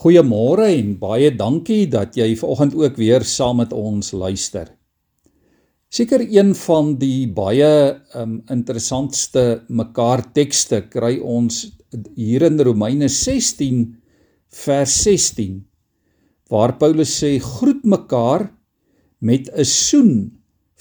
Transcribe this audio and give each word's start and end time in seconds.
Goeiemôre 0.00 0.70
en 0.72 0.94
baie 0.98 1.30
dankie 1.36 1.84
dat 1.90 2.16
jy 2.16 2.32
vanoggend 2.40 2.74
ook 2.74 2.96
weer 2.96 3.24
saam 3.28 3.60
met 3.60 3.74
ons 3.76 4.12
luister. 4.16 4.70
Seker 5.92 6.24
een 6.24 6.54
van 6.56 6.94
die 6.96 7.26
baie 7.28 8.00
um, 8.16 8.38
interessantste 8.50 9.62
mekaar 9.68 10.24
tekste 10.32 10.80
kry 10.88 11.18
ons 11.20 11.66
hier 12.16 12.46
in 12.48 12.56
Romeine 12.64 13.10
16 13.12 13.84
vers 14.64 14.94
16 15.04 15.60
waar 16.52 16.78
Paulus 16.80 17.12
sê 17.20 17.36
groet 17.40 17.84
mekaar 17.84 18.48
met 19.20 19.48
'n 19.52 19.64
soen 19.64 20.12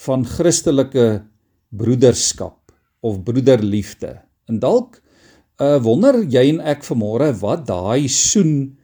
van 0.07 0.25
Christelike 0.25 1.23
broederskap 1.69 2.71
of 3.01 3.23
broederliefde. 3.23 4.21
En 4.47 4.59
dalk 4.59 5.01
uh, 5.59 5.77
wonder 5.83 6.23
jy 6.23 6.49
en 6.49 6.59
ek 6.59 6.83
vanmôre 6.83 7.31
wat 7.39 7.67
daai 7.67 8.07
soen 8.07 8.77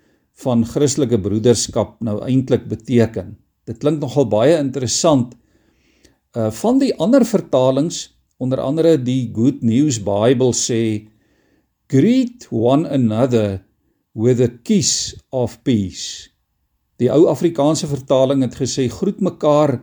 van 0.44 0.64
Christelike 0.66 1.18
broederskap 1.22 1.98
nou 2.06 2.20
eintlik 2.26 2.68
beteken. 2.70 3.36
Dit 3.66 3.82
klink 3.82 4.02
nogal 4.02 4.28
baie 4.30 4.58
interessant. 4.60 5.34
Uh 6.38 6.52
van 6.54 6.80
die 6.80 6.94
ander 7.02 7.26
vertalings, 7.26 8.14
onder 8.38 8.62
andere 8.62 8.98
die 9.02 9.32
Good 9.34 9.64
News 9.66 9.98
Bible 9.98 10.54
sê 10.54 11.10
greet 11.90 12.46
one 12.52 12.86
another 12.90 13.64
with 14.14 14.42
a 14.42 14.50
kiss 14.64 15.16
of 15.32 15.58
peace. 15.64 16.30
Die 17.02 17.10
ou 17.14 17.28
Afrikaanse 17.30 17.90
vertaling 17.90 18.44
het 18.46 18.58
gesê 18.58 18.88
groet 18.90 19.22
mekaar 19.22 19.80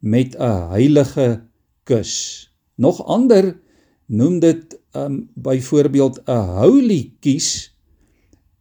met 0.00 0.36
'n 0.36 0.72
heilige 0.72 1.48
kus. 1.84 2.48
Nog 2.76 3.00
ander 3.04 3.56
noem 4.06 4.40
dit 4.40 4.76
um 4.92 5.28
byvoorbeeld 5.34 6.20
'n 6.26 6.60
holy 6.60 7.16
kiss 7.20 7.75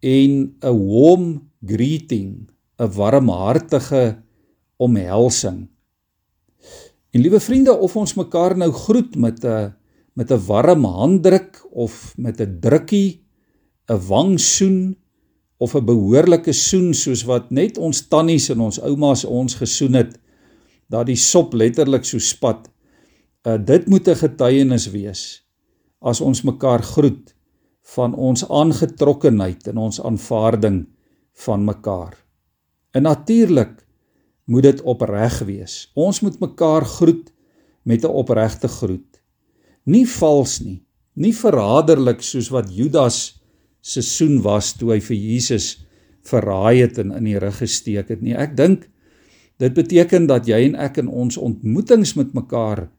en 0.05 0.53
'n 0.61 0.77
warm 0.91 1.49
greeting, 1.65 2.49
'n 2.77 2.91
warmhartige 2.93 4.21
omhelsing. 4.77 5.67
En 7.11 7.21
liewe 7.21 7.39
vriende, 7.39 7.77
of 7.77 7.95
ons 7.95 8.13
mekaar 8.13 8.57
nou 8.57 8.71
groet 8.71 9.15
met 9.15 9.43
'n 9.43 9.73
met 10.13 10.31
'n 10.31 10.45
warm 10.45 10.83
handdruk 10.83 11.67
of 11.71 12.13
met 12.17 12.39
'n 12.41 12.57
drukkie, 12.59 13.23
'n 13.87 13.99
wangsoen 14.07 14.97
of 15.57 15.75
'n 15.75 15.85
behoorlike 15.85 16.51
soen 16.51 16.93
soos 16.93 17.23
wat 17.23 17.51
net 17.51 17.77
ons 17.77 18.07
tannies 18.07 18.49
en 18.49 18.59
ons 18.59 18.79
oumas 18.79 19.25
ons 19.25 19.53
gesoen 19.55 19.93
het, 19.93 20.19
dat 20.89 21.05
die 21.05 21.15
sop 21.15 21.53
letterlik 21.53 22.05
so 22.05 22.17
spat. 22.17 22.69
Uh, 23.47 23.57
dit 23.65 23.87
moet 23.87 24.07
'n 24.07 24.15
getuienis 24.15 24.89
wees 24.91 25.45
as 25.99 26.21
ons 26.21 26.41
mekaar 26.41 26.83
groet 26.83 27.34
van 27.93 28.15
ons 28.17 28.41
aangetrokkenheid 28.49 29.67
en 29.69 29.77
ons 29.77 30.01
aanvaarding 30.01 30.85
van 31.45 31.65
mekaar. 31.65 32.15
En 32.95 33.05
natuurlik 33.05 33.85
moet 34.45 34.63
dit 34.63 34.81
opreg 34.81 35.39
wees. 35.45 35.91
Ons 35.93 36.21
moet 36.25 36.39
mekaar 36.39 36.85
groet 36.85 37.31
met 37.83 38.03
'n 38.03 38.15
opregte 38.21 38.67
groet. 38.67 39.21
Nie 39.83 40.07
vals 40.07 40.59
nie, 40.59 40.83
nie 41.13 41.33
verraderlik 41.33 42.21
soos 42.21 42.49
wat 42.49 42.73
Judas 42.73 43.41
se 43.81 44.01
soen 44.01 44.41
was 44.41 44.73
toe 44.73 44.91
hy 44.91 44.99
vir 44.99 45.17
Jesus 45.17 45.85
verraai 46.21 46.81
het 46.81 46.97
en 46.97 47.11
in 47.11 47.23
die 47.23 47.39
rug 47.39 47.57
gesteek 47.57 48.09
het 48.09 48.21
nie. 48.21 48.33
Ek 48.33 48.57
dink 48.57 48.89
dit 49.57 49.73
beteken 49.73 50.27
dat 50.27 50.47
jy 50.47 50.65
en 50.65 50.75
ek 50.75 50.97
in 50.97 51.07
ons 51.07 51.37
ontmoetings 51.37 52.15
met 52.15 52.33
mekaar 52.33 52.89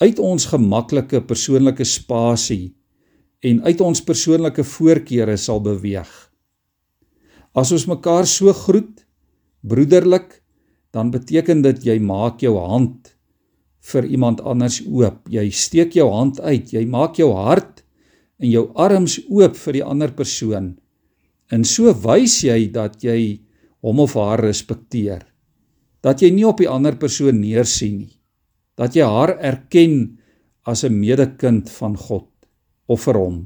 uit 0.00 0.18
ons 0.18 0.46
gemaklike 0.46 1.20
persoonlike 1.20 1.84
spasie 1.84 2.74
en 3.44 3.60
uit 3.66 3.80
ons 3.84 4.00
persoonlike 4.00 4.64
voorkeure 4.64 5.36
sal 5.40 5.60
beweeg. 5.64 6.10
As 7.54 7.70
ons 7.74 7.84
mekaar 7.86 8.26
so 8.26 8.52
groet, 8.64 9.04
broederlik, 9.62 10.40
dan 10.94 11.10
beteken 11.12 11.62
dit 11.64 11.84
jy 11.90 11.98
maak 12.00 12.42
jou 12.42 12.56
hand 12.56 13.12
vir 13.90 14.08
iemand 14.08 14.40
anders 14.46 14.80
oop. 14.86 15.26
Jy 15.28 15.48
steek 15.52 15.94
jou 15.98 16.08
hand 16.12 16.40
uit, 16.40 16.72
jy 16.72 16.84
maak 16.88 17.18
jou 17.20 17.32
hart 17.36 17.84
en 18.40 18.48
jou 18.50 18.68
arms 18.80 19.18
oop 19.28 19.58
vir 19.60 19.78
die 19.78 19.84
ander 19.84 20.14
persoon. 20.16 20.74
En 21.52 21.66
so 21.68 21.92
wys 22.06 22.40
jy 22.46 22.70
dat 22.72 23.02
jy 23.04 23.44
hom 23.84 24.00
of 24.00 24.16
haar 24.16 24.40
respekteer. 24.40 25.22
Dat 26.00 26.22
jy 26.24 26.32
nie 26.32 26.46
op 26.48 26.60
die 26.60 26.70
ander 26.70 26.96
persoon 26.96 27.42
neersien 27.42 27.98
nie. 28.06 28.14
Dat 28.78 28.96
jy 28.96 29.04
haar 29.04 29.36
erken 29.38 30.18
as 30.64 30.84
'n 30.84 30.96
medekind 30.96 31.70
van 31.70 31.96
God 31.96 32.33
of 32.86 33.04
vir 33.06 33.18
hom. 33.18 33.38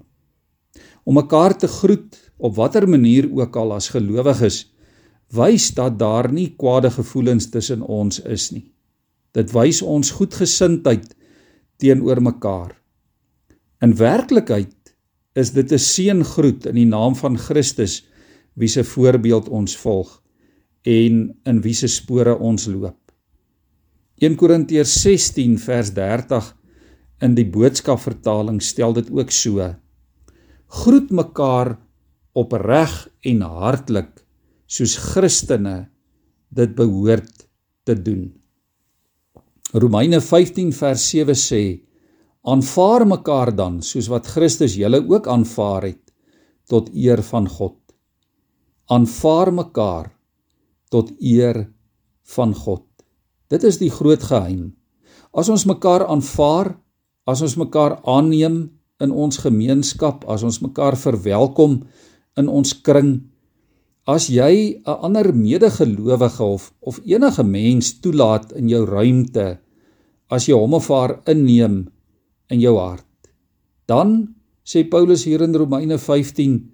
Om 1.05 1.15
mekaar 1.15 1.57
te 1.59 1.69
groet 1.69 2.19
op 2.37 2.57
watter 2.57 2.89
manier 2.89 3.29
ook 3.33 3.57
al 3.57 3.73
as 3.77 3.91
gelowiges 3.95 4.67
wys 5.35 5.71
dat 5.77 5.99
daar 6.01 6.31
nie 6.33 6.55
kwade 6.57 6.91
gevoelens 6.91 7.51
tussen 7.53 7.83
ons 7.83 8.21
is 8.25 8.51
nie. 8.53 8.69
Dit 9.37 9.53
wys 9.53 9.83
ons 9.83 10.11
goedgesindheid 10.17 11.15
teenoor 11.79 12.23
mekaar. 12.25 12.73
In 13.85 13.95
werklikheid 13.95 14.75
is 15.35 15.53
dit 15.53 15.73
'n 15.73 15.79
seëngroet 15.79 16.67
in 16.67 16.75
die 16.75 16.89
naam 16.89 17.15
van 17.15 17.39
Christus 17.39 18.05
wie 18.55 18.69
se 18.69 18.85
voorbeeld 18.85 19.49
ons 19.49 19.77
volg 19.77 20.23
en 20.83 21.37
in 21.45 21.61
wie 21.61 21.75
se 21.75 21.87
spore 21.87 22.39
ons 22.39 22.67
loop. 22.67 22.99
1 24.19 24.37
Korintiërs 24.37 25.03
16 25.03 25.59
vers 25.59 25.93
30 25.95 26.58
in 27.25 27.35
die 27.35 27.47
boodskapvertaling 27.47 28.61
stel 28.63 28.95
dit 28.97 29.11
ook 29.11 29.33
so. 29.35 29.65
Groet 30.83 31.11
mekaar 31.11 31.75
opreg 32.39 32.95
en 33.27 33.43
hartlik 33.43 34.13
soos 34.69 34.97
Christene 35.11 35.89
dit 36.55 36.75
behoort 36.77 37.47
te 37.89 37.97
doen. 37.97 38.29
Romeine 39.73 40.21
15 40.25 40.73
vers 40.73 41.03
7 41.11 41.37
sê: 41.37 41.63
Aanvaar 42.49 43.05
mekaar 43.09 43.53
dan 43.57 43.81
soos 43.83 44.09
wat 44.13 44.29
Christus 44.33 44.77
julle 44.79 45.03
ook 45.05 45.27
aanvaar 45.29 45.91
het 45.91 46.05
tot 46.69 46.89
eer 46.95 47.23
van 47.23 47.49
God. 47.49 47.77
Aanvaar 48.89 49.53
mekaar 49.53 50.13
tot 50.93 51.13
eer 51.21 51.67
van 52.37 52.55
God. 52.55 52.85
Dit 53.49 53.65
is 53.65 53.81
die 53.81 53.91
groot 53.93 54.23
geheim. 54.23 54.73
As 55.33 55.49
ons 55.53 55.67
mekaar 55.69 56.07
aanvaar, 56.09 56.77
as 57.29 57.45
ons 57.45 57.59
mekaar 57.61 57.99
aanneem 58.09 58.63
in 59.05 59.13
ons 59.13 59.41
gemeenskap, 59.45 60.25
as 60.27 60.43
ons 60.47 60.63
mekaar 60.65 60.97
verwelkom 60.97 61.83
in 62.41 62.49
ons 62.49 62.73
kring, 62.87 63.29
as 64.09 64.31
jy 64.33 64.81
'n 64.81 64.99
ander 65.05 65.33
medegelowige 65.37 66.41
of 66.41 66.73
of 66.81 67.01
enige 67.05 67.45
mens 67.45 68.01
toelaat 68.01 68.53
in 68.57 68.69
jou 68.69 68.87
ruimte, 68.87 69.61
as 70.31 70.49
jy 70.49 70.57
hom 70.57 70.75
of 70.75 70.89
haar 70.89 71.21
inneem 71.27 71.89
in 72.51 72.61
jou 72.61 72.77
hart, 72.79 73.05
dan 73.87 74.35
sê 74.65 74.89
Paulus 74.89 75.25
hier 75.25 75.43
in 75.43 75.55
Romeine 75.55 75.99
15 75.99 76.71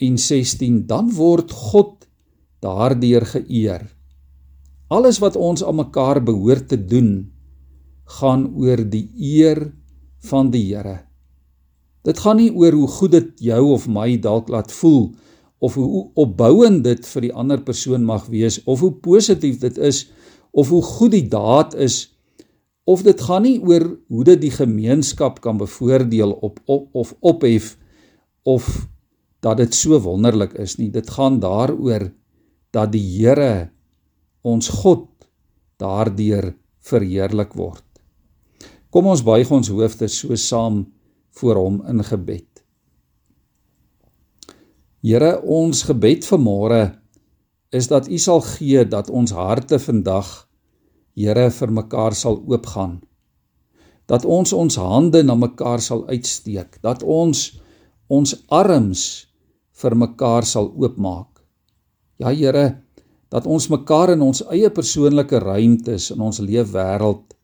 en 0.00 0.18
16, 0.18 0.86
dan 0.86 1.10
word 1.10 1.50
God 1.50 2.06
daardeur 2.62 3.26
geëer. 3.26 3.82
Alles 4.90 5.18
wat 5.18 5.36
ons 5.36 5.62
aan 5.62 5.76
mekaar 5.76 6.22
behoort 6.22 6.68
te 6.68 6.78
doen, 6.78 7.30
gaan 8.18 8.46
oor 8.56 8.82
die 8.88 9.10
eer 9.18 9.72
van 10.26 10.50
die 10.50 10.64
Here. 10.74 11.00
Dit 12.06 12.20
gaan 12.24 12.38
nie 12.40 12.50
oor 12.54 12.72
hoe 12.72 12.88
goed 12.88 13.12
dit 13.12 13.32
jou 13.50 13.62
of 13.74 13.88
my 13.90 14.16
dalk 14.22 14.48
laat 14.48 14.72
voel 14.72 15.10
of 15.58 15.74
hoe 15.74 16.10
opbouend 16.14 16.84
dit 16.86 17.06
vir 17.06 17.26
die 17.26 17.34
ander 17.34 17.60
persoon 17.62 18.04
mag 18.06 18.28
wees 18.30 18.60
of 18.64 18.80
hoe 18.84 18.92
positief 19.02 19.58
dit 19.62 19.78
is 19.78 20.06
of 20.50 20.70
hoe 20.70 20.82
goed 20.82 21.12
die 21.16 21.26
daad 21.28 21.74
is 21.74 22.06
of 22.88 23.02
dit 23.04 23.20
gaan 23.20 23.44
nie 23.44 23.58
oor 23.60 23.84
hoe 24.08 24.24
dit 24.24 24.40
die 24.46 24.54
gemeenskap 24.54 25.42
kan 25.44 25.58
bevoordeel 25.60 26.32
op, 26.32 26.62
op 26.66 26.88
of 26.94 27.14
ophef 27.20 27.74
of 28.48 28.68
dat 29.44 29.58
dit 29.60 29.74
so 29.74 29.98
wonderlik 30.02 30.54
is 30.58 30.78
nie 30.78 30.90
dit 30.94 31.10
gaan 31.10 31.40
daaroor 31.42 32.08
dat 32.74 32.94
die 32.94 33.04
Here 33.18 33.70
ons 34.46 34.70
God 34.80 35.08
daardeur 35.82 36.54
verheerlik 36.88 37.52
word 37.58 37.87
Kom 38.88 39.08
ons 39.10 39.20
buig 39.20 39.50
ons 39.52 39.68
hoofde 39.68 40.08
so 40.08 40.36
saam 40.40 40.86
voor 41.36 41.60
hom 41.60 41.82
in 41.90 42.00
gebed. 42.04 42.46
Here, 45.04 45.34
ons 45.44 45.84
gebed 45.86 46.24
vanmôre 46.26 46.80
is 47.70 47.90
dat 47.92 48.08
U 48.08 48.18
sal 48.18 48.40
gee 48.46 48.86
dat 48.88 49.10
ons 49.12 49.34
harte 49.36 49.78
vandag 49.78 50.48
Here 51.18 51.48
vir 51.50 51.70
mekaar 51.74 52.14
sal 52.14 52.38
oopgaan. 52.46 53.00
Dat 54.08 54.24
ons 54.24 54.52
ons 54.54 54.76
hande 54.80 55.24
na 55.26 55.34
mekaar 55.34 55.82
sal 55.84 56.04
uitsteek, 56.08 56.78
dat 56.80 57.02
ons 57.02 57.58
ons 58.08 58.34
arms 58.48 59.02
vir 59.82 59.96
mekaar 59.98 60.46
sal 60.48 60.70
oopmaak. 60.72 61.42
Ja 62.22 62.32
Here, 62.32 62.78
dat 63.28 63.46
ons 63.46 63.68
mekaar 63.68 64.14
in 64.14 64.22
ons 64.24 64.46
eie 64.48 64.70
persoonlike 64.72 65.42
ruimtes 65.44 66.08
in 66.14 66.22
ons 66.24 66.40
leefwêreld 66.40 67.34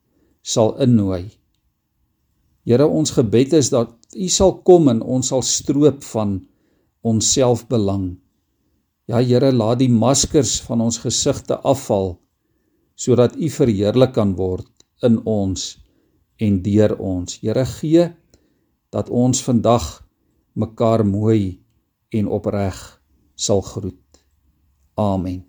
sal 0.44 0.74
innooi. 0.84 1.24
Here, 2.64 2.86
ons 2.86 3.16
gebed 3.16 3.56
is 3.56 3.72
dat 3.72 3.96
U 4.14 4.28
sal 4.30 4.60
kom 4.62 4.86
en 4.92 5.00
ons 5.02 5.32
sal 5.32 5.42
stroop 5.42 6.04
van 6.12 6.36
ons 7.02 7.32
selfbelang 7.34 8.12
Ja 9.04 9.20
Here, 9.20 9.52
laat 9.52 9.82
die 9.82 9.92
maskers 9.92 10.58
van 10.64 10.80
ons 10.80 11.02
gesigte 11.02 11.58
afval 11.60 12.14
sodat 12.96 13.34
U 13.36 13.48
verheerlik 13.50 14.14
kan 14.16 14.32
word 14.38 14.70
in 15.04 15.18
ons 15.28 15.74
en 16.40 16.60
deur 16.62 16.94
ons. 17.02 17.40
Here 17.42 17.66
gee 17.68 18.06
dat 18.94 19.10
ons 19.10 19.42
vandag 19.44 19.88
mekaar 20.54 21.04
mooi 21.04 21.58
en 22.14 22.30
opreg 22.30 22.78
sal 23.34 23.60
groet. 23.66 24.22
Amen. 24.94 25.42